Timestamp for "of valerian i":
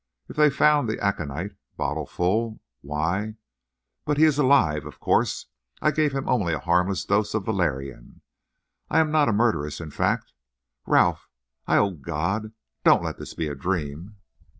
7.35-8.99